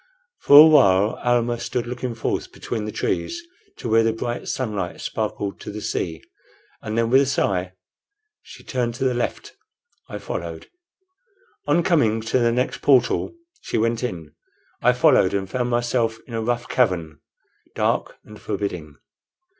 For 0.39 0.59
a 0.59 0.65
while 0.65 1.19
Almah 1.23 1.59
stood 1.59 1.85
looking 1.85 2.15
forth 2.15 2.51
between 2.51 2.85
the 2.85 2.91
trees 2.91 3.39
to 3.77 3.87
where 3.87 4.01
the 4.01 4.11
bright 4.11 4.47
sunlight 4.47 4.99
sparkled 4.99 5.61
on 5.67 5.73
the 5.73 5.79
sea, 5.79 6.23
and 6.81 6.97
then 6.97 7.11
with 7.11 7.21
a 7.21 7.27
sigh 7.27 7.73
she 8.41 8.63
turned 8.63 8.95
to 8.95 9.03
the 9.03 9.13
left. 9.13 9.53
I 10.09 10.17
followed. 10.17 10.71
On 11.67 11.83
coming 11.83 12.19
to 12.21 12.39
the 12.39 12.51
next 12.51 12.81
portal 12.81 13.35
she 13.61 13.77
went 13.77 14.01
in. 14.03 14.33
I 14.81 14.93
followed, 14.93 15.35
and 15.35 15.47
found 15.47 15.69
myself 15.69 16.17
in 16.25 16.33
a 16.33 16.41
rough 16.41 16.67
cavern, 16.67 17.19
dark 17.75 18.17
and 18.23 18.41
forbidding. 18.41 18.95